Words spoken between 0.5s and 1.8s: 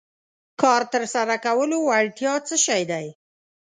کار تر سره کولو